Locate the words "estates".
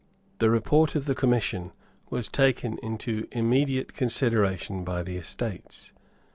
5.15-5.91